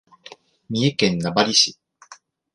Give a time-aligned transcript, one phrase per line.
[0.67, 1.77] 三重県名張市